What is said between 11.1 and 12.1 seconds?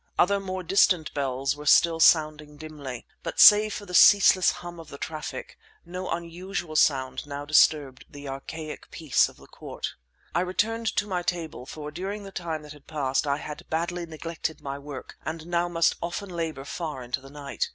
table, for